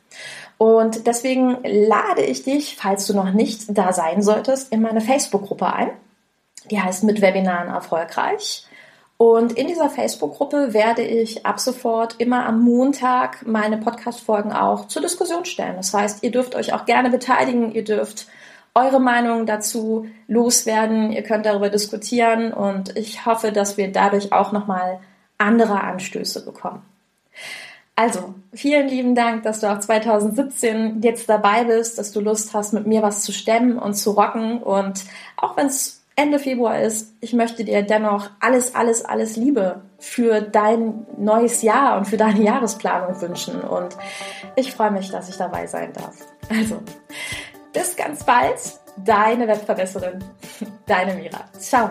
Und 0.63 1.09
deswegen 1.09 1.59
lade 1.65 2.23
ich 2.23 2.45
dich, 2.45 2.77
falls 2.77 3.09
du 3.09 3.15
noch 3.15 3.33
nicht 3.33 3.65
da 3.77 3.93
sein 3.93 4.23
solltest, 4.23 4.73
in 4.73 4.81
meine 4.81 5.01
Facebook-Gruppe 5.01 5.67
ein. 5.67 5.91
Die 6.71 6.81
heißt 6.81 7.03
mit 7.03 7.21
Webinaren 7.21 7.69
erfolgreich. 7.69 8.65
Und 9.17 9.55
in 9.55 9.67
dieser 9.67 9.91
Facebook-Gruppe 9.91 10.73
werde 10.73 11.03
ich 11.03 11.45
ab 11.45 11.59
sofort 11.59 12.15
immer 12.21 12.47
am 12.47 12.61
Montag 12.61 13.45
meine 13.45 13.77
Podcast-Folgen 13.77 14.53
auch 14.53 14.87
zur 14.87 15.03
Diskussion 15.03 15.45
stellen. 15.47 15.75
Das 15.75 15.93
heißt, 15.93 16.23
ihr 16.23 16.31
dürft 16.31 16.55
euch 16.55 16.73
auch 16.73 16.85
gerne 16.85 17.11
beteiligen, 17.11 17.73
ihr 17.73 17.83
dürft 17.83 18.29
eure 18.73 19.01
Meinung 19.01 19.47
dazu 19.47 20.07
loswerden. 20.29 21.11
Ihr 21.11 21.25
könnt 21.25 21.45
darüber 21.45 21.71
diskutieren 21.71 22.53
und 22.53 22.97
ich 22.97 23.27
hoffe, 23.27 23.51
dass 23.51 23.79
wir 23.79 23.91
dadurch 23.91 24.33
auch 24.33 24.53
nochmal 24.53 25.01
andere 25.39 25.81
Anstöße 25.81 26.45
bekommen. 26.45 26.83
Also, 27.95 28.35
vielen 28.55 28.89
lieben 28.89 29.15
Dank, 29.15 29.43
dass 29.43 29.61
du 29.61 29.71
auch 29.71 29.79
2017 29.79 31.03
jetzt 31.03 31.29
dabei 31.29 31.65
bist, 31.65 31.99
dass 31.99 32.13
du 32.13 32.21
Lust 32.21 32.55
hast, 32.55 32.73
mit 32.73 32.87
mir 32.87 33.03
was 33.03 33.23
zu 33.23 33.33
stemmen 33.33 33.79
und 33.79 33.95
zu 33.95 34.13
rocken. 34.13 34.63
Und 34.63 35.05
auch 35.37 35.57
wenn 35.57 35.67
es 35.67 36.03
Ende 36.17 36.39
Februar 36.39 36.81
ist, 36.81 37.13
ich 37.21 37.33
möchte 37.33 37.65
dir 37.65 37.83
dennoch 37.83 38.31
alles, 38.41 38.75
alles, 38.75 39.05
alles 39.05 39.37
Liebe 39.37 39.83
für 39.99 40.41
dein 40.41 41.07
neues 41.17 41.63
Jahr 41.63 41.99
und 41.99 42.07
für 42.07 42.17
deine 42.17 42.43
Jahresplanung 42.43 43.21
wünschen. 43.21 43.61
Und 43.61 43.97
ich 44.57 44.73
freue 44.73 44.91
mich, 44.91 45.11
dass 45.11 45.29
ich 45.29 45.37
dabei 45.37 45.67
sein 45.67 45.93
darf. 45.93 46.17
Also, 46.49 46.81
bis 47.73 47.97
ganz 47.97 48.25
bald, 48.25 48.59
deine 48.97 49.49
Webverbesserin, 49.49 50.23
deine 50.87 51.15
Mira. 51.15 51.45
Ciao. 51.59 51.91